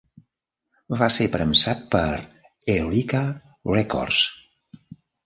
[1.01, 2.05] Va ser premsat per
[2.77, 3.21] Erika
[3.75, 4.23] Records.